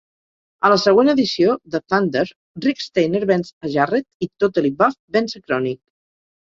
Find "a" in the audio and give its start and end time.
0.67-0.69, 3.67-3.75, 5.39-5.45